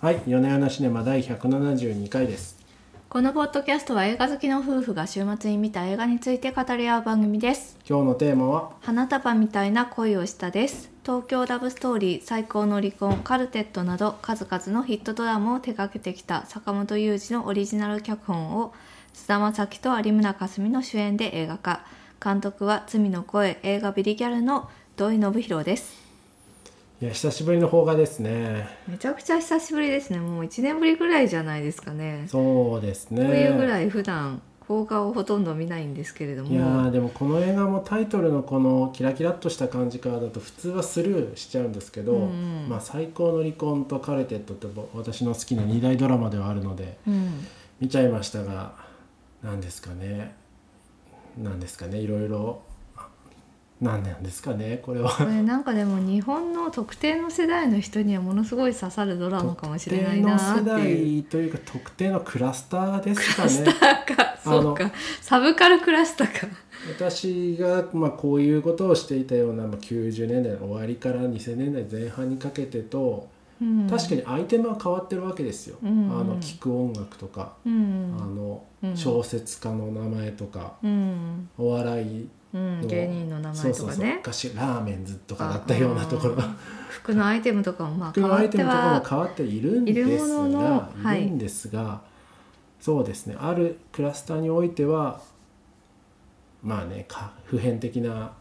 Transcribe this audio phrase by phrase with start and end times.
[0.00, 2.56] はい、米山シネマ第172回です。
[3.08, 7.76] このポッドキャストは映画好きの夫婦が週末に見た映画について語り合う番組です。
[7.84, 10.92] 今日のテーマは、花束みたいな恋をしたです。
[11.04, 18.72] 東京ラブストーリー最高の離婚カルテットなど数々のヒットドラマを手掛けてきた坂本雄二のオリジナル脚本を
[19.12, 21.80] 菅田将暉と有村架純の主演で映画化。
[22.24, 26.07] 監督は罪の声映画ビリギャルの土井信弘です
[27.00, 28.66] いや、久しぶりの邦画ですね。
[28.88, 30.18] めちゃくちゃ久しぶりですね。
[30.18, 32.24] もう1年ぶりぐらいじゃないですかね。
[32.26, 33.24] そうですね。
[33.24, 36.50] というぐらい普段邦画をほとんど見ないんですけれども。
[36.50, 42.68] いやーでもこの映画もタイトルのこのキラキラっとした感じからだと普通はスルーしちゃうんですけど、うんうん。
[42.68, 47.46] まあ、最高の離婚とカルテットって私の好きな2大ドラマではあるのでうん。
[47.78, 48.72] 見ちゃいましたが
[49.44, 50.34] 何ですかね。
[51.40, 51.98] 何ですかね。
[51.98, 52.67] いろいろあ
[53.80, 55.10] 何なんですかねこれは。
[55.10, 61.22] これなんかでも日本の特定の世代の人にはものすごい刺さるドラマかもしれないなって特定の世いう。
[61.22, 63.48] 代というか特定のクラスターですかね。
[63.48, 64.38] クラスターか。
[64.42, 64.90] そうか。
[65.20, 66.48] サブカルクラスターか。
[66.88, 73.28] 私が、まあ、こういうことをしていたような、まあ、90年代の終わりから2000年代前半にかけてと、
[73.60, 73.88] うん。
[73.88, 76.10] 確かにアイテムは変わってるわけですよ、うん。
[76.10, 78.16] うんあの聴く音楽とか、うん。
[78.18, 78.96] あのうん。
[78.96, 81.48] 小説家の名前とか、うん。
[81.58, 84.14] お笑いうん、の芸人の名前とかね。
[84.16, 86.36] 昔ラーメンズとかだったようなところ。
[86.38, 86.56] あ
[86.88, 91.22] 服のアイテムとかもまあ服変わってのアイテムとかもは変わっているんですがいるもののはい。
[91.22, 92.00] いるんですが、
[92.80, 93.36] そうですね。
[93.38, 95.20] あるクラスターにおいては
[96.62, 98.32] まあねか普遍的な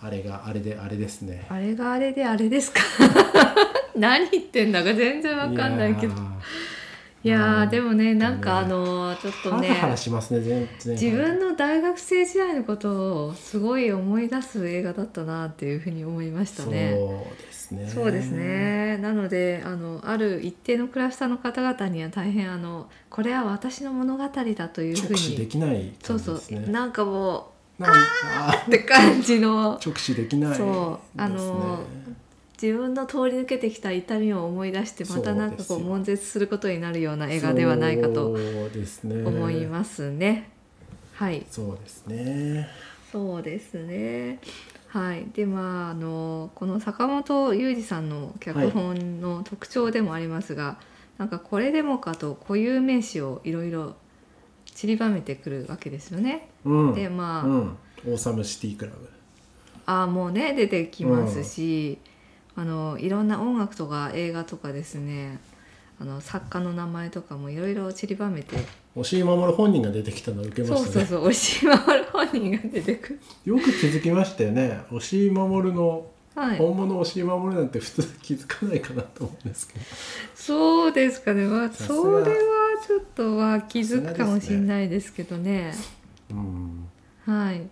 [0.00, 1.46] あれがあれであれですね。
[1.48, 2.80] あれがあれであれですか？
[3.96, 6.14] 何言ってんだか全然わかんないけど。
[6.14, 6.20] や
[7.24, 16.94] いやでもねなんねかあのーちょっーとねね自分の大学生時代のことをすごい思い出す映画だったなっていうふうに思いましたね。
[16.96, 17.90] そうですね。
[17.92, 18.98] そうですね。
[18.98, 26.70] なのであのある一定のクラスターの方々には大変あのこれは私の物語だというふう直視でにきないそうそう。
[26.70, 27.98] なんかもなんか
[28.66, 29.72] うって感じの。
[29.84, 30.56] 直視できないね。
[30.56, 31.20] そう。
[31.20, 31.80] あの
[32.60, 40.50] 自分の通り抜けてきた痛みを思い出してまたなんかこそう悶絶することになるような映画ではないかと思いますね。
[41.14, 41.46] はい。
[41.50, 42.68] そうですね。
[43.12, 44.40] そうですね。
[44.88, 50.78] はい、でまああのこの坂本雄二さんの脚本の特徴でもありますが、
[51.18, 53.96] なんかこれでもかと固有名詞をいろいろ
[54.64, 56.48] 散りばめてくるわけですよね。
[56.64, 56.94] うん。
[56.94, 57.76] でまあ、うん、
[58.06, 59.08] オーサムシティクラブ。
[59.86, 61.98] あもうね出てきますし、
[62.58, 65.38] あのいろんな音楽とか映画とかですね
[66.00, 68.56] あの作家の名前とかもいろいろ散りばめて、
[68.96, 71.06] 押井守本人が出てきたの受けまそうしたね。
[71.06, 73.20] そうそう押井守本人が出てくる。
[73.44, 74.80] よく気づきましたよね。
[74.92, 79.84] 押井守のはい、本物押井守なんて普通気づかないかなと思うんですけど。
[80.36, 82.36] そうですかね、まあ、それは
[82.86, 85.74] ちょっとは気づくかもしれないですけどね。
[86.30, 86.88] うん。
[87.24, 87.62] はい。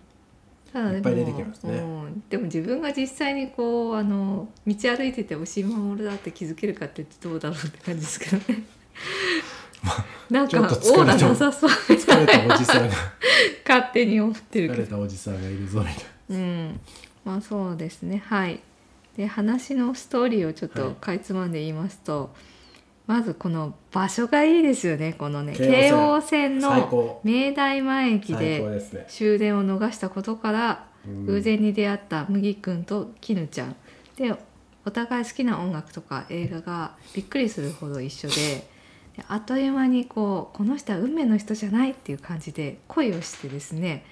[0.73, 8.63] いっぱい出てきますねうんでも自分が実際にこうあの道歩いてて押井守だって気づけるかって言ってどうだろうって感じですけどね。
[10.29, 12.95] なんかオーラなさそう疲れたおじさんが
[13.67, 14.81] 勝手に思ってる疲けど。
[14.81, 15.95] れたおじさんがいるぞみたい
[16.31, 16.79] うん。
[17.23, 18.23] まあそうですね。
[18.25, 18.59] はい。
[19.15, 22.33] で話のストーリーをちょっはいとかいつまんで言いますと、
[23.07, 25.13] まずこの場所がいいですよね。
[25.13, 27.21] このね京京王王線最の高。
[27.23, 31.25] 明大前駅で終電を逃したことからうん。
[31.25, 33.75] 偶然に出会った麦くんと絹ちゃん。
[34.17, 34.35] で
[34.85, 38.35] お互い好きな音楽とか映画がびっくりするほど一緒で
[39.15, 44.05] であっという間にこうこの人は運命の人じゃないっていう感じで恋をしてですね。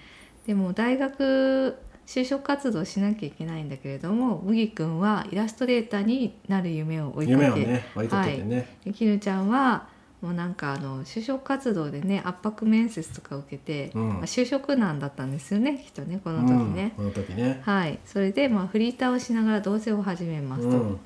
[0.48, 9.88] でも大学就職活動しなきゃいけないんだけれども麦くんはイラストレーターになる夢を追いかけ夢をね追いかけてね、で絹ちゃんは
[10.22, 14.10] もうなんかあの就職活動でね圧迫面接とか受けて、うん。
[14.10, 16.94] まあ、就職難だったんですよねきっとねこの時ね。
[16.98, 17.62] うん、この時ね。
[17.64, 20.70] はい、それでまあフリーターをしながら同棲を始めますと。
[20.70, 21.00] うん。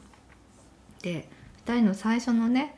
[1.02, 1.28] で
[1.66, 2.76] 2人の最初のね、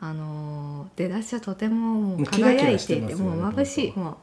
[0.00, 4.16] あのー出だしはとてももう輝いていてもう眩しい本もう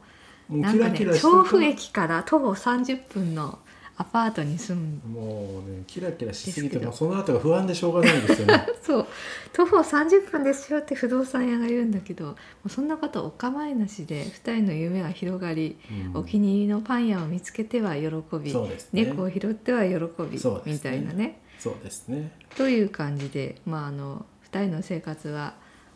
[0.50, 3.58] なんかね調布駅から徒歩30分の
[3.96, 8.66] アパートに住むもうねキラキラしすぎてもうその後が不安でしょうがないんですよね。
[8.82, 9.06] そう。
[9.52, 15.76] 徒歩30分ですよって不動産屋が言うんだけどもうそんなことお構いなしで2人の夢は広がり、
[16.14, 16.20] うん。
[16.20, 18.08] お気に入りのパン屋を見つけては喜
[18.42, 18.80] び、ね。
[18.92, 19.92] 猫を拾っては喜
[20.22, 20.62] び、ね。
[20.64, 21.42] みたいなね。
[21.58, 22.32] そうですね。
[22.56, 25.54] という感じで、まあ、あの2人の生活は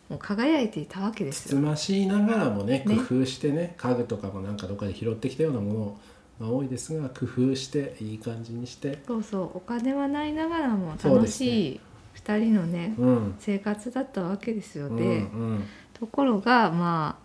[0.09, 1.59] もう輝いていたわけですよ。
[1.59, 8.99] つましいながらもね工ね夫してね家具とかもなんかどっかで拾ってきたようなものが多いですが工夫していい感じにして。
[9.07, 11.79] そうそうお金はないながらも楽しい
[12.23, 13.35] 2人のねうん。
[13.39, 14.87] 生活だったわけですよ。
[14.87, 15.63] うんで、うん。
[15.93, 17.17] ところがま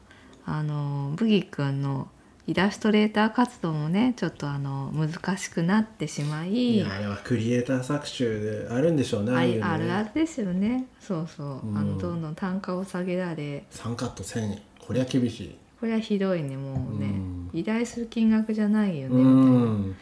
[0.47, 2.09] ああのブギくんの
[2.51, 9.37] イラストレーター活動もねちょっとあの難しくなってしまいいやあれはクリエイター作集であるんでしょうねあ
[9.75, 10.87] あるあるですよね。
[10.99, 11.79] そうそう、うん。
[11.79, 13.63] あのどんどん単価を下げられ。
[13.71, 14.63] 3カット1000円。
[14.81, 15.57] こりゃ厳しい。
[15.79, 17.51] これはひどいねもうね、うん。
[17.53, 19.61] 依頼する金額じゃないよね、うみたいな。
[19.61, 19.97] ん。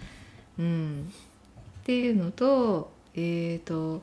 [0.58, 1.12] うん、
[1.80, 4.00] っていうのとえっ、と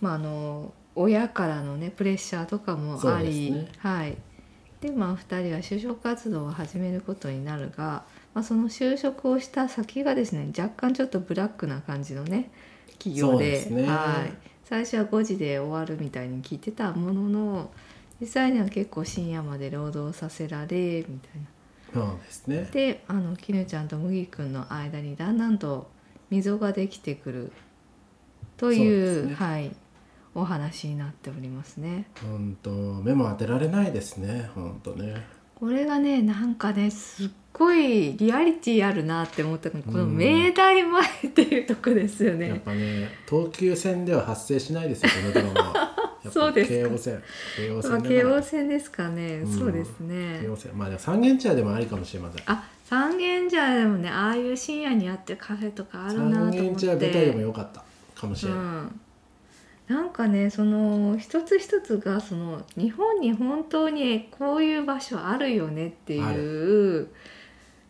[0.00, 3.68] まああの親からのねプレッシャーとかもあり、ね。
[3.78, 4.16] はい
[4.84, 8.04] でまあ2人は就職活動を始めることになるが、
[8.34, 12.50] まあ、その就職をした先がですね若干ちょっとブラックな感じのね
[12.98, 13.86] 企業でね。
[13.86, 14.32] はい、
[14.64, 17.70] 最初は5時で終わるみたいに聞いてたものの
[18.20, 22.06] 実際には結構深夜まで労働させられみたいな。
[22.06, 22.68] そうですね。
[22.70, 25.88] であの絹ちゃんと麦くんの間にだんだんと
[26.28, 27.52] 溝ができてくる。
[28.58, 29.34] というね。
[29.34, 29.74] はい、
[30.34, 32.06] お話になっておりますね。
[32.22, 34.50] 本当目も当てられないですね。
[34.54, 35.24] 本当ね。
[35.54, 42.62] これがねなんかねすっごいリアリティあるなって思ったのがこのうん明大前っていうとこですよやっね。
[42.64, 45.94] ぱね東急線では発生しないですよこのドラマ
[46.32, 46.88] そうですか。
[46.88, 47.22] 京王線。
[47.56, 49.58] 京王まあ、線京王線ですかね、うん。
[49.58, 50.40] そうですね。
[50.42, 50.72] 京王線。
[50.74, 52.42] まあでも三軒茶屋でもありかもしれません。
[52.46, 56.58] あ三軒茶屋でもねああいう深夜にやってるカフェとかあるなと思って。
[56.58, 57.84] 三軒茶屋舞台でもよかった
[58.18, 59.00] かもしれない、うん、
[59.88, 67.08] なんかねその一つ一つがその日本に本当にこういう場所あるよねってあいう。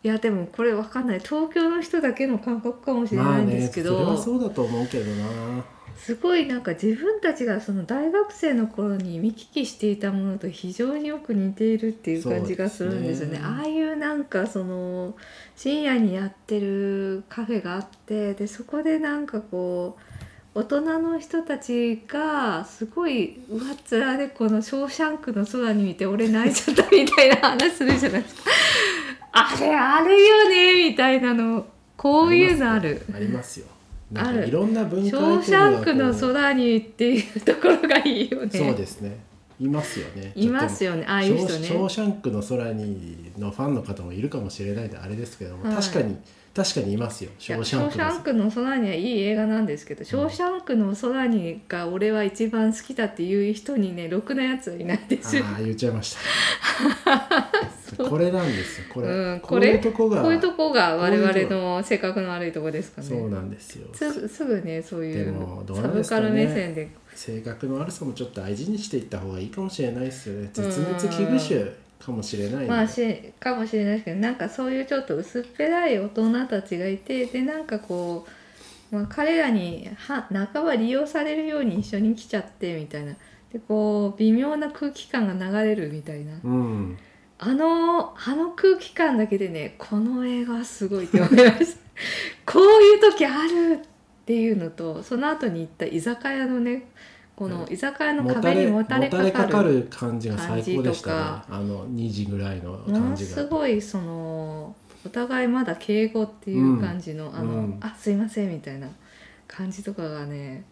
[0.03, 1.19] いやでもこれわかんない。
[1.19, 5.65] 東京の人だけの感覚かもしれまあないんでねそれすけど、はそうだと思うけどな。
[5.97, 13.39] すごいなんか自分たちがその大学生の頃に見聞きしていたものと非常によく似ているっていう感じがするんですよね。
[13.39, 13.43] ね。
[13.43, 15.15] ああいうなんかその
[15.55, 20.24] 深夜にやってるカフェがあってでそこでなんかこう
[20.57, 28.41] 大人の人たちがすごい上っ面でこの「ショーシャンクの空」に見て俺泣いちゃったみたいな話するじゃないですか。
[29.33, 31.65] あれあるよねみたいなの
[31.97, 33.01] こういうのある。
[33.13, 33.65] ありますよ
[34.13, 38.49] なんあるかいろんな文化ショーシャンクの空にっていうところがいいよね。
[38.57, 39.17] そうですね
[39.59, 41.89] いますよねいますよねああいう人ショーショーね。
[41.89, 46.15] シャンクの空にのファンの方もいるかもしれないんであれですけども、はい確かに
[46.55, 47.31] 確かにいますよ。
[47.37, 55.35] シショョーシャンクの空にはいい映画なんですけど、ショーシャンクの空にが俺は一番好きだっていう人にねろくなやつはいないです。
[55.35, 55.43] よ。
[55.45, 56.19] ああ言っちゃいました。
[58.09, 63.07] これなんですよこれ、うんこういうとこがこういうとこが我々の性格の悪いとこですかね。
[63.07, 63.87] そうなんですよ。
[63.93, 65.35] すぐすぐねそういでう
[65.75, 66.89] サブカル目線で。
[67.15, 70.49] 性格の悪さもちょっと大事にしていった方がいいかもしれないですよね。
[70.53, 78.27] 絶滅危惧種かもしれないんでまあしかもしれないですけどなんかそういうちょっと薄っぺらい大人たちがいてでなんかこ
[78.91, 83.15] う、まあ、彼らには半ば利用されるように一緒に来ちゃってみたいな。
[83.53, 86.33] でこう微妙な空気感が流れるみたいな。
[86.43, 86.97] うん。
[87.37, 91.79] あのあの空気感だけでねこの映画はすごいって思いました。
[92.51, 96.87] こういう時あるっていうのとその後に行った居酒屋のね
[97.35, 101.15] この居酒屋の壁にれももたれかかる感じが最高でしたね。
[101.15, 103.31] 感あの2時ぐらいの感じが。
[103.31, 107.79] すごいそのお互いまだ敬語っていう感じの、あの、うん。
[107.81, 108.87] あすいませんみたいな
[109.47, 110.63] 感じとかがね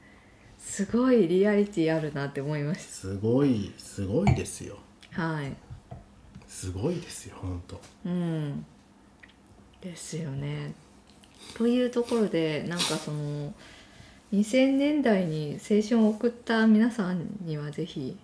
[0.57, 4.77] すごいリアリティあるなって思いましすごいすごいですよ。
[5.13, 5.53] たはい。
[6.47, 7.81] すごいですよ本当。
[8.05, 8.65] うん。
[9.81, 10.73] ですよね。
[11.57, 13.53] というところでなんかその
[14.33, 18.17] 2000年代に青春を送った皆さんにはぜひ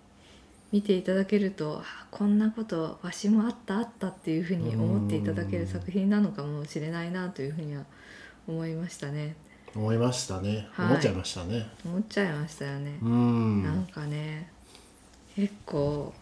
[0.72, 7.84] 見ていただけるとあこんなことわしもあったあったっていうふうに思っていただける作品なのかもしれないなというふうには
[8.48, 9.36] 思いましたね。
[9.76, 10.86] 思いましたね、はい。
[10.86, 11.68] 思っちゃいましたね。
[11.84, 13.62] 思っちゃいましたよね、うん。
[13.62, 14.50] なんかね
[15.36, 16.12] 結構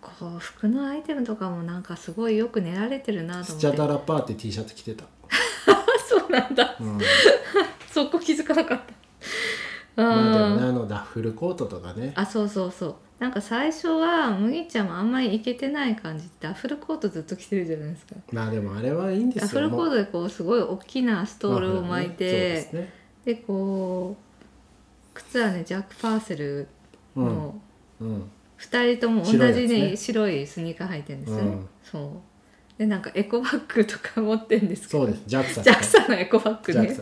[0.00, 3.66] こう服のアイテムとかもなんかすごいよく練られてるなとス思って。
[3.68, 5.04] チャダラパーって T シャツ着てた、
[6.08, 6.76] そうなんだ。
[6.78, 6.98] うん、
[7.92, 8.80] そこ気づかなかっ
[9.96, 10.02] た。
[10.02, 12.12] まあでもねああのダッフルコートとかね。
[12.14, 12.94] あそうそうそう。
[13.18, 18.14] なんか最初は麦ちゃんもあんまりイケてない感じでダッフルコートずっと着てるじゃないですか。
[18.32, 19.62] まあでもあれはいいんでダッすよ。
[19.62, 22.92] もうフルコートでこうすごい大きなストールを巻いまあそうて、ですね
[23.24, 26.68] でこう靴はねジャック・パーセル
[27.16, 27.60] うんの
[28.00, 32.29] うん2人とも同じねね白いスニーカー履いてるんですよね、うんそう
[32.80, 35.04] でなんかエコバッグとか持ってるんですけど。
[35.04, 35.22] そうです。
[35.26, 36.96] ジャクサジャクサのエコバッグね。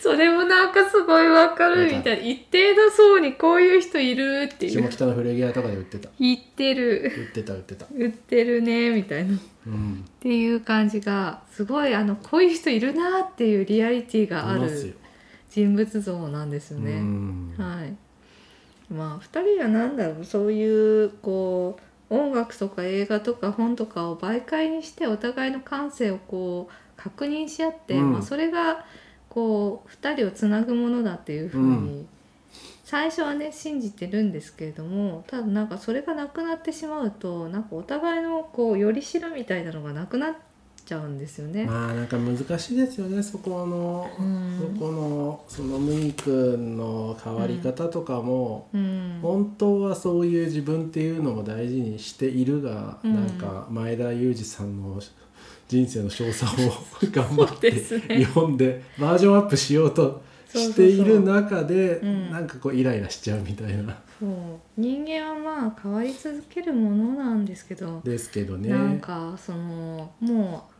[0.00, 2.22] それもなんかすごいわかるみたいな。
[2.22, 4.82] 一定の層にこういう人いるっていう。
[4.82, 6.10] 下北の古着屋とかで売ってた。
[6.20, 7.12] 言ってる。
[7.12, 7.86] 売ってた売ってた。
[7.92, 9.34] 売ってるねみたいな。
[9.34, 10.04] っうん。
[10.20, 14.94] ていう感じがすごいあのこういう人いるなっていうリアリティがある
[15.50, 17.00] 人物像なんですようね。
[17.00, 17.52] ん。
[17.58, 17.96] はい。
[18.94, 20.24] まあ2人は何だろう。
[20.24, 28.12] そういうこう音楽とか映画とか本とかを媒介にしてお互いの感性をこう確認し合って、うん。
[28.12, 28.84] まあ、それが
[29.28, 32.06] こう2人をつなぐものだっていうふうに、
[32.84, 40.34] 最初はね信じてるんですけれどもただなんかそれがなくなってしまうとなんかお互いのこうよりしろみたいなのがなくなっ
[40.90, 41.64] ちゃうんですよね。
[41.64, 44.58] まあなんか難しいですよねそこの、うん。
[44.60, 49.20] そこのそのムイ君の変わり方とかも、うん。
[49.22, 53.30] 本当はそういう自分っていうのも大事にしているが、うんなん。
[53.38, 55.00] か前田裕二さんの
[55.68, 56.72] 人生の詳細を
[57.12, 57.70] 頑張って
[58.24, 62.30] 読んでバージョンアップしようとしている中でうん。
[62.32, 63.96] なんかこうイライラしちゃうみたいな。
[64.18, 64.30] そう。
[64.76, 68.70] 人間はまあ変わり続けるものなんですけど、ですけどね。
[68.70, 70.79] なんかそのもう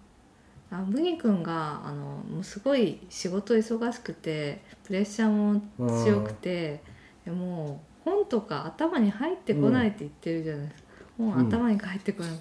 [0.70, 5.60] あ麦君があのもうすごい仕事忙しくてプレッシャーも
[6.04, 6.80] 強くて、
[7.24, 12.32] でもう本とか頭に入ってこないって言ってるじゃないですか、もう頭に入ってこない、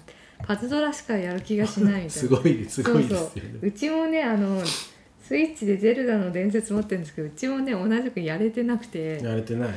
[0.46, 2.10] パズドラしかやる気がしないみたいな。
[2.10, 3.52] すごいすごいですよそうそう。
[3.52, 3.58] ね。
[3.62, 4.62] うちもねあの
[5.22, 9.20] スイッチで「ゼルダの伝説」持ってるんですけどうちもね同じくやれてなくて。
[9.22, 9.68] やれてない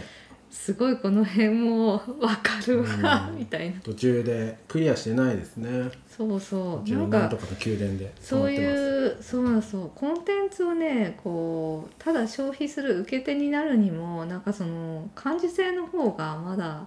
[0.53, 3.39] すごいこの辺も分かるわうん。
[3.39, 3.81] みたいな。
[3.81, 5.89] 途中でクリアしてないですね。
[6.07, 6.89] そうそう。
[6.89, 8.13] なんかとかの宮殿で。
[8.21, 16.83] そういうそうそうコンテンツをねこうただ消費する受け手になるにもなんかその感受性の方がまだ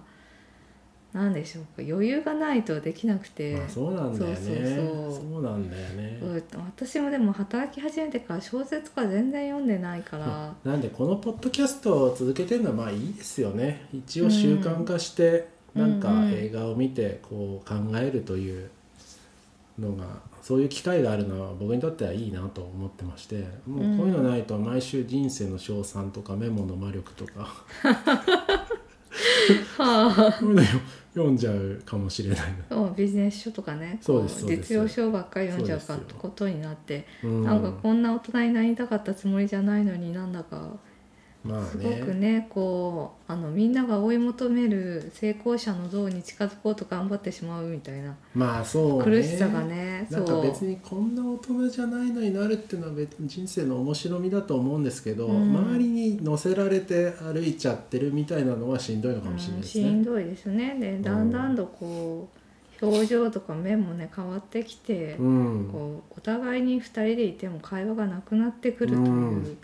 [1.13, 4.37] なんでしょうか余裕がないとできなくて、まあそうなんだよね。
[4.37, 6.19] そうなんだよね。
[6.21, 6.43] うん
[6.77, 13.87] 私もでも働き始めてから小説とか全然読んでないから、 なんでこのポッドキャストを続けてるのはまあいいですよね。
[13.93, 15.99] 一応習慣化して、うんなん。
[15.99, 18.69] か映画を見てこう考えるという
[19.79, 20.05] のが
[20.41, 23.45] そういう機会があるのは僕にとってはいいなと思ってまして。
[23.67, 27.53] もうこういうのないと毎週人生の賞賛とかメモの魔力とか
[29.77, 30.31] はあ。
[30.39, 30.63] そういうの
[31.13, 32.39] 読んじゃうかもしれない
[32.69, 37.43] そうビジネス書とかねそうです実用書ばっかり読んじゃうかことになって、うん。
[37.43, 40.77] なんかこんな大人になりたかったつもりじゃないのになんだか
[41.47, 49.03] まあすごくねねこうあのみんなが追い求める成功者の像に近づこうと頑張ってしまうみたいなまあそうね。
[49.03, 55.55] 苦しさがねなんか別にこんな大人じゃないのになるっていうのは別に人生の面白みだと思うんですけど、うん。
[55.55, 59.83] 周りに乗せられて歩いちゃってるみたいなのはしんどいのかもしれないうんですね。
[59.83, 60.77] しんどいですね。
[60.79, 62.37] でだんだんとこう
[62.85, 69.57] 表情とか目もね変わってきて、うん、こうお互いに2人でいても会話がなくなってくるという、うん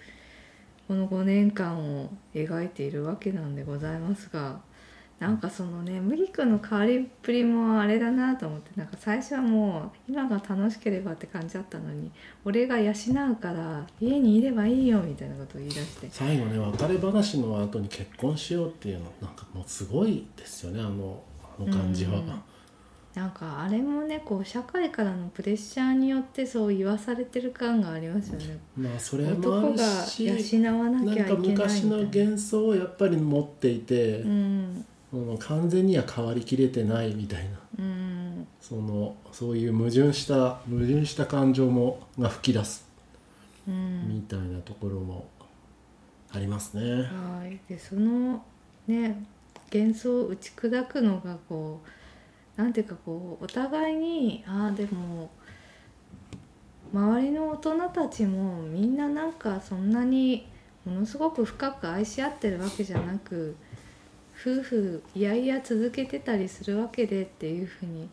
[0.88, 4.60] この5年間を描いているわけなんでございますが
[5.20, 12.12] なんかそのね麦君の変わりっぷりもあれだなと思ってなんか最初はもう今が楽しければって感じだったのに
[12.44, 12.92] 俺が養
[13.32, 21.24] うから家にいればいいよみたいなことを言い出して最後ね別れ話の後に結婚しようっていうのなんかもうすごいですよねあの
[21.58, 22.20] あの感じは。
[22.20, 22.42] うん
[23.16, 28.58] なんかあれもねこう社会からのプレッシャーによってそう言わされてる感がありますよね。
[28.76, 31.38] まあそれもあ養わなきゃいけない。
[31.38, 42.88] 昔の幻想をやっぱり持っていて、うんもう完全には変わりきれてないみたいなうんそのそういう矛盾した矛盾した感情もが吹き出す
[43.68, 45.28] うんみたいなところも
[46.32, 47.04] ありますね。
[47.04, 48.44] はい、でその
[48.88, 49.24] ね
[49.72, 51.88] 幻想を打ち砕くのがこう
[52.56, 55.30] なんていうかこうお互いにああでも
[56.94, 60.48] 周りの大人たちもみんななんかそんなに
[60.86, 63.56] ものすごく深く愛し合ってるわけじゃなく
[64.40, 68.10] 夫婦いやいや続けてたりするわけでっていうふうに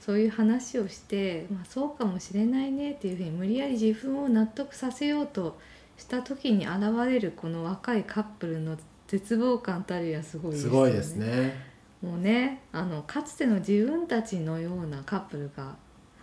[0.00, 5.58] そういう話をして、まあ、そうかもしれないねっていうふうに無理やり自分を納得させようと
[5.98, 10.70] した時に現れるこの若いカップルの絶望感たるやすごいですね。
[10.70, 11.67] すごいですね。
[12.02, 15.76] もうねあのかつての自分たちのようなカップルが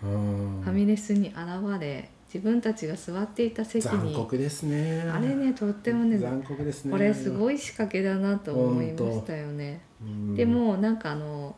[0.04, 1.38] うんファミレスに現
[1.80, 5.02] れ自分たちが座っていた席残に酷ですね。
[5.04, 6.92] あれねとってもね残酷ですね。
[6.92, 7.56] これすごい。
[7.56, 9.82] い仕掛けだなと思いましたよね。
[10.02, 11.56] うんでもなんかあの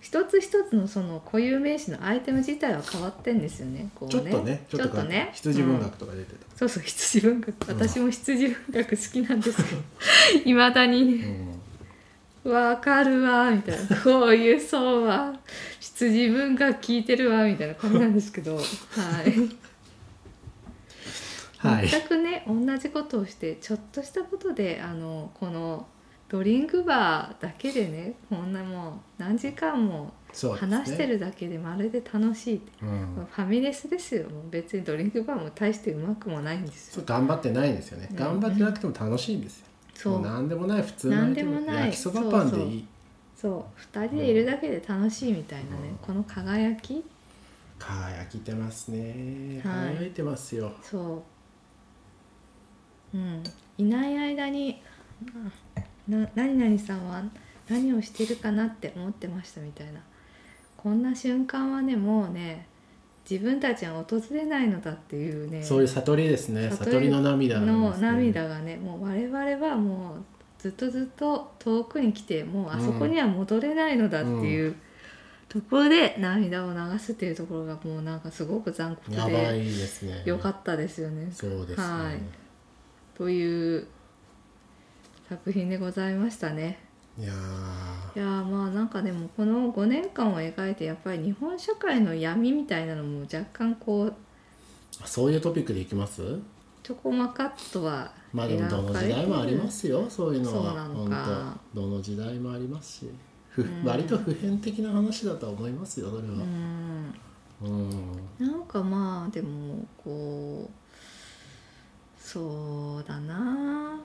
[0.00, 3.88] 一つ一つのその固有名詞のアイテム自体は変わってんですよね。
[3.94, 6.56] こうちょっとねちょっとね羊文うん学とか出てた。
[6.56, 9.74] そうそう羊文学うん私も羊文学好きなんですけ
[10.44, 11.63] ど いまだにねうん
[12.44, 13.96] わかるわみたいな。
[14.02, 15.34] こういうそうは
[15.80, 18.56] 羊文学聞いてるわみたいな感じなんですけど。
[18.56, 18.64] はい、
[21.58, 21.88] はい。
[21.88, 25.86] 全くね同じことをしてちょっとしたことであのこの
[26.28, 30.12] ドリンクバーだけでねこんなもう何時間も
[30.58, 33.26] 話してるだけでまるで楽しいって、うん。
[33.30, 34.26] ファミレスですよ。
[34.50, 37.04] 別にドリンクバーも大してうまくもないんですよ。
[37.06, 38.08] 頑張ってないんですよね。
[38.10, 39.66] うん頑張ってなくても楽しいんですよ。
[39.66, 39.73] そう
[40.04, 41.86] もう何でもない普通の何でもない。
[41.86, 42.86] 焼きそばパンでいい。
[43.36, 45.96] そう2人でいるだけで楽しいみたいなね、うん。
[45.98, 47.04] この輝き。
[47.78, 49.60] 輝きてますね。
[49.64, 49.96] はい。
[49.96, 51.22] 輝いてますよ、そ
[53.12, 53.16] う。
[53.16, 53.42] うん。
[53.78, 54.82] いない間に
[56.08, 57.22] な何々さんは
[57.68, 60.00] 何をしてるかなって思ってましたみたいな。
[60.76, 62.66] こんな瞬間はねもうね
[63.28, 65.62] 自分たちは訪れないのだっていうね。
[65.62, 66.70] そういう悟りですね。
[66.70, 70.24] 悟りの涙の涙がねもう我々はもう
[70.58, 74.74] ずっとずっと遠くに来てもうあそこには戻れないのだっていう、
[75.48, 80.22] ところで涙を流すっていうところがもうなんかすごく残酷やばでいですね。
[80.24, 81.30] よかったですよね。
[81.32, 82.20] そうですね、はい。
[83.16, 83.86] という
[85.28, 86.78] 作品でございましたね。
[87.18, 87.32] いや
[88.16, 94.14] いやーまあなんかでもこの5年間を描いてやっぱり日本社会の闇みたいなのも若干こうー
[95.06, 96.22] そういうトピックでいきます？
[96.82, 100.72] ちょこまかっとはまあでもどの時代もありますよそういうのは。
[100.72, 103.10] そうなのどの時代もありますし。
[103.48, 103.84] ふうん。
[103.84, 106.34] 割と普遍的な話だとは思いますよそれは。
[106.34, 107.14] うん。
[107.62, 107.90] うん。
[108.38, 113.98] なんかまあでもこうそうだな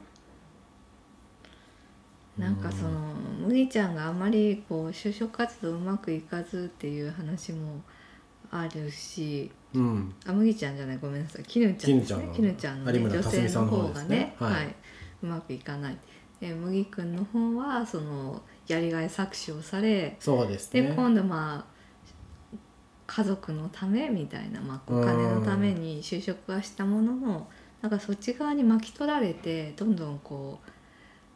[2.40, 3.14] なんかその
[3.48, 7.82] 麦ちゃんがあまりこう就職活動うまくいかずっていう話も
[8.52, 10.16] あるしうん。
[10.26, 11.44] あ麦ちゃんじゃないごめんなさい。
[11.44, 12.30] 絹ちゃんですね。
[12.34, 14.10] 絹絹ちゃんの、ね、女性の方がね。
[14.10, 14.54] ねはい。
[14.54, 14.76] はい、
[15.24, 15.98] うまくいかない。
[16.40, 21.80] で麦くんの方はそのやりがい搾取をされそうですでね今度まあ
[23.08, 27.48] 家族のためみたいな、まあ、お金のために就職はしたものの
[27.82, 30.70] なんかそっち側に巻き取られてどんどんこう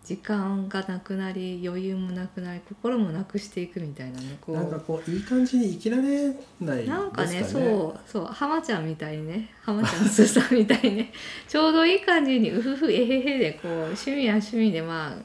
[0.03, 4.55] 時間がなくなり余裕もなくなり心もなくしていくみたいなねこう。
[4.55, 6.85] なんかこういい感じに生きられないね。
[6.87, 11.13] なんかねそうそう浜ちゃんみたいにね浜ちゃんスーさんみたいにね
[11.47, 15.15] ちょうどいい感じにうふふえへへでこう趣味は趣味でま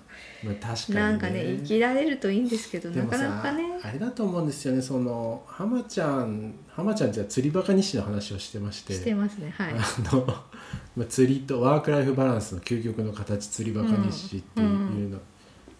[0.44, 3.64] まあ確かあに、ね、なんかね生きられるといいんですけどなかなかね。
[3.82, 8.94] あれだと思うんですよねその浜ちゃん浜ちゃんじゃ釣りバカ日誌の話をしてまして。
[8.94, 9.72] してますねはい。
[9.72, 10.26] あの
[10.96, 15.18] まあ釣りとワークライフバランスの究極の形釣りバカ日誌っていうの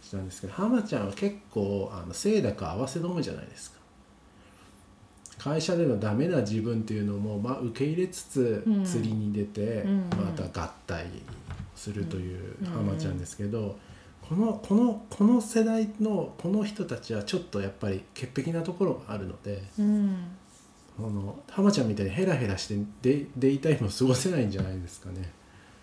[0.03, 3.79] したんですけど、浜ちゃんは結構あの清濁合わせ飲むじゃないですか。
[5.38, 8.85] 会社でのダメな自分っていうのも、まあ、受け入れつつうん。
[8.85, 11.07] 釣りに出て、うんまた合体
[11.77, 12.66] するといううん。
[12.66, 13.79] 浜ちゃんですけど、
[14.29, 19.62] このこのこの世代のこの人たちはちょっとやっぱり潔癖なところがあるので。
[19.79, 20.17] うん
[20.99, 25.31] あの浜ちゃんみたいにヘラヘラしてデデイタイムを過ごせないんじゃないですかね。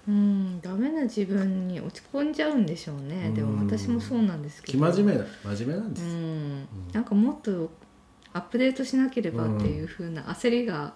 [0.08, 3.32] うん、ダメな自分に落ち込んじゃうんでしょうね。
[3.32, 4.92] でも私もそうなんですけ生ど。
[4.92, 6.06] 真面目な真面目なんです。
[6.06, 7.72] うん、なんかもっと
[8.34, 10.94] アップデートしなければっていう風な焦りが、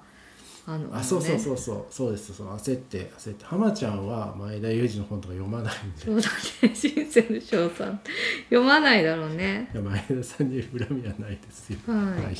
[0.71, 1.86] あのあそうそうう、そうそう。
[1.89, 2.32] そうです。
[2.32, 3.43] その焦って焦って。
[3.43, 6.05] 浜ちゃんは前田裕二の本とか読まないんで。
[6.05, 6.29] そうだ
[6.62, 6.69] ね。
[6.75, 7.99] 人生の賞賛
[8.43, 9.67] 読まないだろうね。
[9.73, 11.79] いや前田さんに恨みはないですよ。
[11.88, 11.93] は
[12.32, 12.38] い。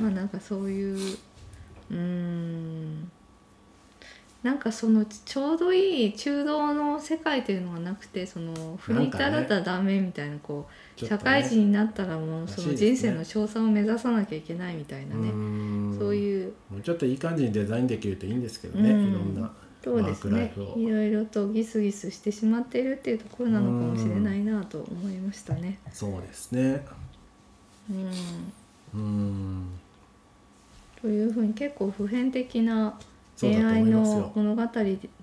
[0.00, 1.18] まあなんかそういう
[1.90, 3.12] うーん
[4.46, 15.30] なんかそのちょうどいい中道の世界というのがなくてそのフリーターだったらダメみたいなこう社会人になったらもうその人生の賞賛を目指さなきゃいけないみたいなね。
[15.30, 15.98] ん。
[15.98, 16.52] そういう。
[16.70, 19.08] もうちょっといい感じにデザインできるといいんですけどね、うん。
[19.08, 20.40] いろんなそうですね。
[20.42, 20.78] ワークライフを。
[20.78, 25.80] いろいろとギスギスしてしまっているっていうところなのかもしれないなと思いましたね。
[25.92, 26.86] そうですね。
[27.90, 28.52] うん、
[28.94, 29.66] うん。
[31.02, 32.96] というふうに結構普遍的な
[33.40, 34.62] 恋愛の物語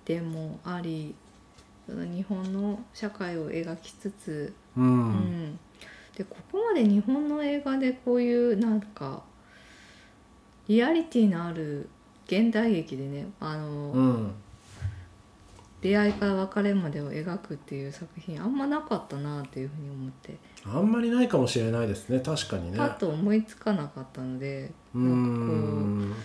[0.06, 1.15] でもあり
[1.88, 5.10] 日本の社会を描きつつ、ううん。
[5.10, 5.60] ん
[6.15, 9.23] でここまで日本の映画でこういうなんか
[10.67, 11.89] リアリティのある
[12.28, 14.32] 現代劇でねあの、うん。
[15.82, 20.38] 出会いから別れまでを描くっていう作品あんまなかったなっていうふうに思って。
[20.65, 22.21] あんまりないかもしれないですね。
[22.21, 22.78] 確かにね。
[22.78, 26.21] パッと思いつかなかったのでうなんかこ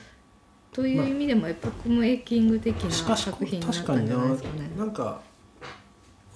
[0.78, 4.70] という意味でもエポックメイキング的な作品になったんじゃないですかね。
[4.78, 5.20] なんか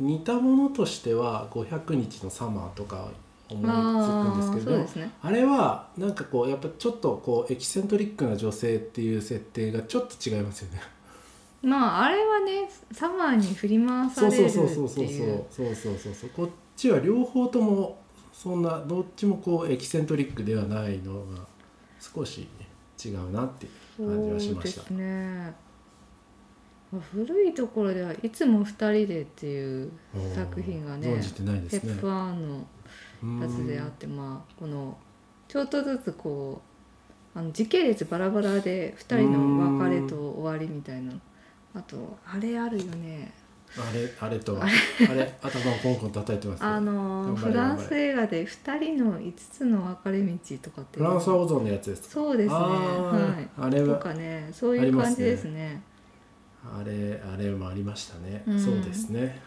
[0.01, 3.09] 似たものとしては「500日のサマー」とか
[3.49, 5.13] 思いつくんですけどそうですね。
[5.23, 10.81] あれはなんかこうやっぱちょっとこうエキセントリックな女性っていう設定がちょっと違いますよね。
[11.63, 17.97] まああれはねサマーに振り回されるってそうそうそうそうそうそうそうそうこっちは両方とも
[18.33, 21.47] そんなどっちもこうエキセントリックではないのが
[22.01, 22.49] 少し
[23.05, 23.73] 違うなっていう
[24.07, 24.81] 感じはしました。
[24.83, 25.55] そうですね。
[27.13, 29.91] 古いところではいつも二人でっていう
[30.35, 31.23] 作品がねね。
[31.71, 32.67] ペップアーンの
[33.43, 34.99] やつであってまあこの
[35.49, 36.61] ちょっとずつこ
[37.35, 41.13] うあの時系列バラバラで2人の別れと終わりみたいな。
[41.75, 43.33] あとあれあるよね
[43.79, 44.63] あれあれとは
[45.09, 45.33] あれ。
[45.43, 52.03] 頭をコンコン叩いてますねあのフランス映画で2人の5つの分かれ道とかってフランスはオゾンのやつです。
[52.03, 52.55] かそうですね。
[52.55, 53.49] あはい。
[53.61, 55.83] ーあれはとかねそういう感じですね。
[56.65, 58.59] あれあれもありましたね、うん。
[58.59, 59.41] そうですね。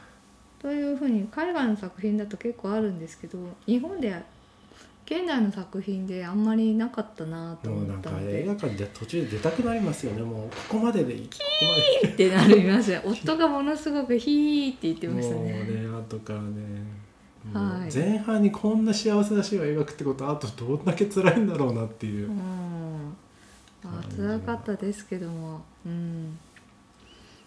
[0.60, 4.12] というふうに海外の作品だと結構あるんですけど日本で
[5.06, 10.22] 現代の作品であんまりなかったなとでもなんか思ったので映画館で途中で出たくなりますよね。
[10.24, 11.22] もうここまででいい。
[11.30, 11.30] こ
[12.04, 16.46] こってなりますよ夫がものすごくヒーって言ってましたもうねね後からね。
[17.54, 17.94] もうはい。
[17.94, 22.28] 前半にこんな幸せなシーンを描くってことはあとどんだけ辛いんだろうなっていう。
[22.28, 22.38] う、ん。
[23.84, 25.62] まあ辛かったですけども。
[25.86, 26.39] うん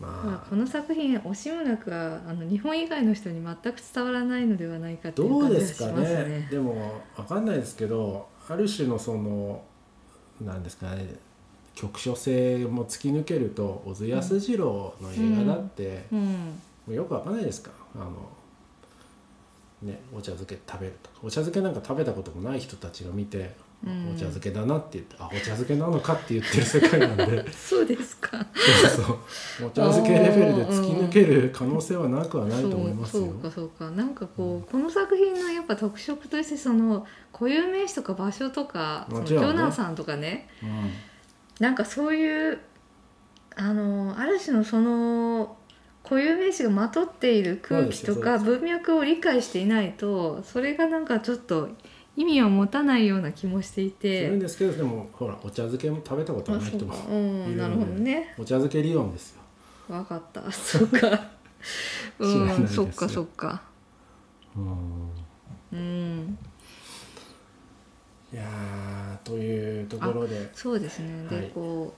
[0.00, 0.26] まあ。
[0.26, 6.24] まあこの作品惜しむなくはあの日本以外の人に全く伝わらないのではないかっていう感じがしですかますね？
[6.24, 6.48] ね。
[6.50, 9.62] でも分かんないですけどある種のその
[10.40, 11.06] なんですかね
[11.74, 17.70] 局所性も突き抜けると小津安二郎の映画だって、うんもうよくわかんないですか？
[17.94, 18.12] あの
[19.82, 21.16] ねお茶漬け食べるとか。
[21.22, 23.54] お茶漬けなんか食べたこともない人たちが見て、
[23.86, 24.10] うん。
[24.10, 27.50] お茶漬けだなって言ってあお茶漬けなのかって言ってる世界なんで。
[27.52, 28.44] そうですか。
[28.90, 29.66] そうそう。
[29.66, 33.24] お茶漬けレベルで突き抜ける可能性はなくはないと思いますよ。
[33.24, 33.90] そうそうかそうか。
[33.90, 40.48] なんかこう、この作品のやっぱ特色としてその固有名詞とか場所とか、ジョナサンとかね。
[40.62, 40.90] うん。
[41.60, 42.58] なんかそういう
[43.56, 45.56] あのある種のその
[46.04, 51.68] 固有名詞がまとっている空気とか文脈を理解していないとそれがなんかちょっと
[52.18, 54.38] 意味を持たないような気もしていするんて。
[54.40, 56.92] ですけどでもほらお茶漬けも食べたことあない人も
[57.46, 58.34] いるなるほどのでね。
[58.36, 59.36] お茶漬け理論です
[59.88, 59.94] よ。
[59.94, 60.50] わかった。
[60.50, 61.30] そ っか。
[62.18, 63.62] うんそっかそっか。
[64.56, 64.68] うん。
[65.72, 66.38] うん。
[68.32, 70.50] いやーというところで。
[70.54, 71.24] そうですね。
[71.30, 71.50] で、はい。
[71.54, 71.94] こ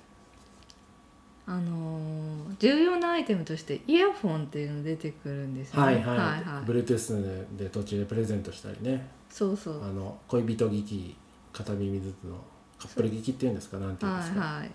[1.49, 5.87] うあのー重要なアイテムとしてイヤフォンっていうの出てくるんですよね。
[5.87, 6.71] はいはい、はいはい。
[6.71, 9.85] Bluetooth で途中でプレゼントしたりねそうそう。
[9.85, 11.17] あの恋人聞き
[11.53, 12.37] 片耳ずつの
[12.79, 14.71] カップル聞きっていうんですかなんていうんですか、はいはい。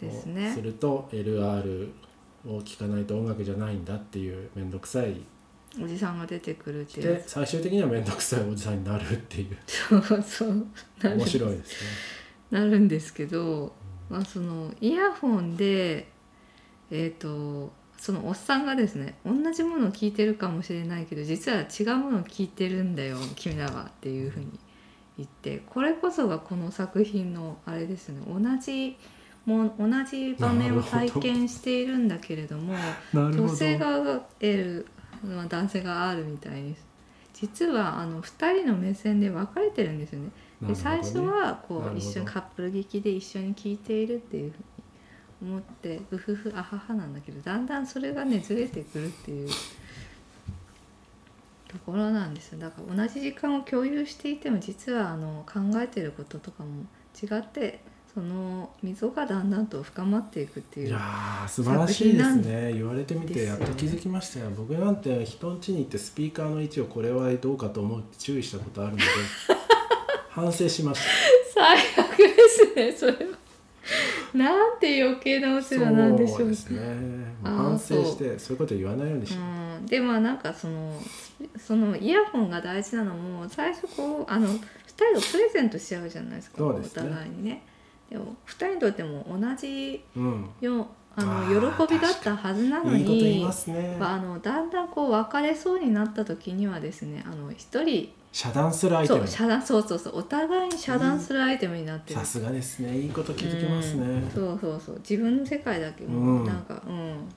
[0.00, 1.90] ですをねすると LR
[2.46, 5.20] を聞かないと音楽じゃないんだっていう面倒くさい。
[5.82, 7.14] おじさんが出てくるっていう。
[7.14, 9.56] で最終的には面倒くさいおじさんになるっていう。
[9.66, 10.66] そうそう。
[11.02, 11.90] 面白いですね。
[12.50, 13.72] なるんですけど、
[14.08, 16.08] まあ、そのイヤホンで
[16.90, 24.58] えっ、とそのおっさんがですね同じものを聞いてるかもしれないけど実は違うものを聞いてるんだよ君らはっていうふうに
[25.18, 28.96] 言ってこれこそがこの作品のあれですね同じ
[29.44, 32.74] も同じ場面を体験しているんだけれども
[33.12, 34.86] 女性側が L、
[35.24, 36.76] まあ、男性が R みたいに
[37.32, 40.30] 実はあの2人の目線で分かれてるんですよね。
[40.62, 44.52] で最初はこう一緒にカップル劇で一緒に聴いているっていう
[45.40, 49.48] 思ってうふふあははなんだけどだんだんそれがねずれてくるっていう。
[51.68, 52.58] ところなんですよ。
[52.58, 56.86] だから同じ時間を共有していても実はあの考えてることとかも
[57.22, 57.80] 違って
[58.14, 62.72] その溝がだんだんと深まっていくっていういやー素晴らしいですね。
[62.72, 64.50] 言われてみてやっと気づきましたよ。
[64.56, 69.04] 僕なんて人ん家に行ってスピーカーの位置をこれはどうかと思うって注意したことあるので
[70.30, 71.04] 反省しました。
[71.54, 73.38] 最悪ですねそれは
[74.38, 76.78] なんて余計なお世話なんでしょうかそうですね。
[77.42, 78.52] 反省してそう。
[78.52, 79.42] いうこと言わないようにしよう。
[79.42, 81.00] うん、でまあなんかその
[81.56, 84.58] そのイヤホンが大事なのも最初こうあの2
[84.96, 86.68] 人がプレゼントしちゃうじゃないですかね。
[86.68, 87.62] お互いにね。
[88.10, 90.50] でも2人にとっても同じうん。
[90.60, 90.86] よ
[91.16, 99.18] あの喜びだったはずなのにああのだんだんこう別れそうになった時にはですねあの1人遮断するアイテム。
[99.20, 100.18] そう遮断そうそうそう。
[100.18, 102.20] お互いに遮断するアイテムになってる。
[102.20, 102.98] さすがですね。
[102.98, 104.06] いいこと気づきますね。
[104.06, 104.30] うん。
[104.30, 104.98] そうそうそう。
[104.98, 106.46] 自分の世界だけうもうん。
[106.46, 107.28] なんかうん、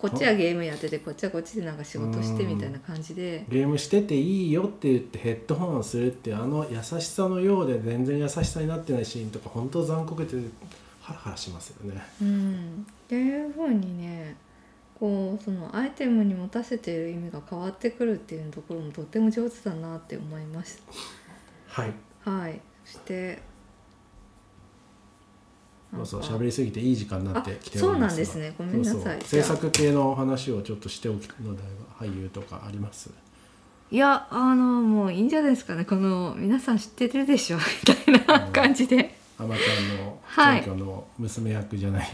[0.00, 10.38] こっちはゲームやっててこっちはこっちでなんか仕事してみたいな感じで、ゲームしてていいよって言ってヘッドホンをするってあの優しさのようで全然優しさになってないシーンとか本当残酷で
[11.02, 12.02] ハラハラしますよね。
[12.22, 14.36] うん、っていうふうにね
[15.00, 20.76] こうそのアイテムに持たせている意味が変わってくるっていうところもとっても上手だなって思いまし
[21.68, 21.92] はい。
[22.24, 22.60] たはい。
[22.84, 23.42] そして
[25.94, 28.26] そうそう喋りすぎていい時間になってきてあおりますが。
[28.26, 28.54] そうなんですね。
[28.58, 28.94] ごめんなさい。
[28.94, 29.12] そうそう。
[29.18, 29.24] じゃあ。
[29.24, 33.10] 制作系の話をちょっとしておくのであれば俳優とかあります？
[33.90, 35.84] いやあのもういいんじゃないですかね。
[35.84, 37.56] この皆さん知ってるでしょ。
[38.06, 40.62] みたいな感じであまちゃんのはい。
[40.62, 42.08] 選挙の娘役じゃない。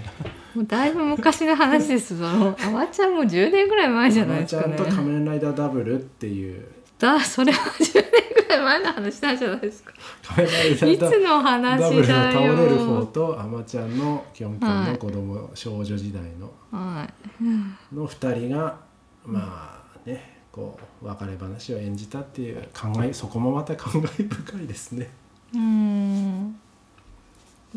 [0.54, 4.68] もうだいぶ昔の話ですそのあまちゃんも10年ぐらい前じゃな、いですかね。
[4.68, 6.64] まちゃんと仮面ライダーダブルっていう。
[6.98, 8.04] だそれは10年
[8.46, 9.92] ぐらい前の話なんじゃないですか。
[10.22, 16.52] 仮面ライダいーダつのダブルの話だ倒れる方よとあまちゃんのキョンキョンの子供、少女時代の。
[16.70, 17.94] はい。
[17.94, 18.78] の2人が
[19.24, 25.10] まあねこう別れ話を演じたっていう考えそこもまた感慨深いですね。
[25.52, 26.60] うーん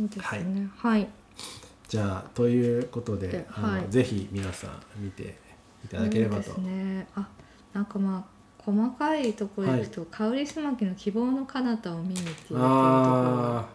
[0.08, 1.08] ですねはい、
[1.88, 5.38] じゃあということでであの、はいぜひ皆さん見て
[5.84, 6.44] いただければと。
[6.44, 7.28] そうですねあ
[7.74, 13.66] なんかまあ細かいところ行くと、香りすまきの希望の彼方を見にっていうところがあ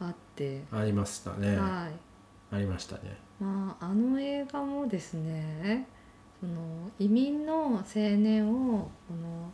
[0.00, 1.56] あってあありましたね。
[1.56, 3.16] はいありましたね。
[3.40, 5.86] まああの映画もですね
[6.40, 9.52] その移民の青年をこの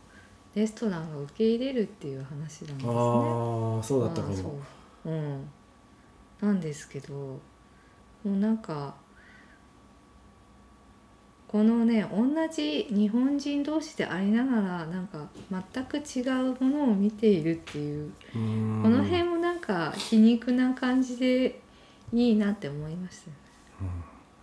[0.53, 2.75] レストランが受け入れるっていう話なんですね。
[2.85, 4.35] ああそうだったかも。
[4.35, 4.59] そ
[5.05, 5.49] ううん
[6.43, 7.39] なんですけども
[8.25, 8.95] うなんか
[11.47, 18.37] このね同じ日本人同士でありながらなんか全く違うものを見ているっていうこ
[18.89, 21.61] の辺もなんか皮肉な感じで
[22.11, 23.37] いいなって思いましたよ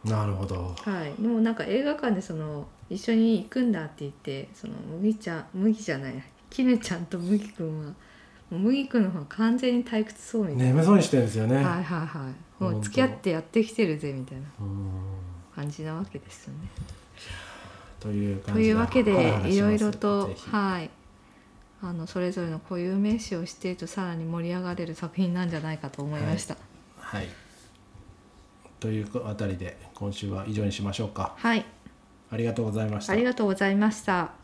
[0.04, 0.74] なるほど。
[0.78, 7.92] はい、でもなんか映画館でその一緒に行くんだって言ってその麦ちゃん麦じゃない絹ちゃんと麦くんは
[8.58, 11.56] 麦くんの方が完全に退屈そうみたいな、眠そうにしてるんですよね。
[11.56, 14.90] はいはいはいもう付き合ってやってきてるぜみたいなうん
[15.54, 16.68] 感じなわけですよね。
[17.98, 19.12] という感とじいうわけで
[19.46, 20.90] いろいろとはい
[21.82, 26.56] あのそれぞれの固有名詞を知っているとさらに盛り上がれる作品なんじゃないかと思いました。
[26.98, 27.28] はい。
[28.78, 31.34] というあたりで今週は以上にしましょうか。
[31.36, 31.64] はい、
[32.30, 33.24] ありがとうございましたあり。
[33.24, 34.39] がとうございました。